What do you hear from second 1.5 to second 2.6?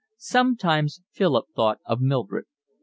thought of Mildred.